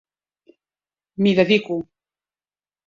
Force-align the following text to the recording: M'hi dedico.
M'hi 1.21 1.35
dedico. 1.43 1.81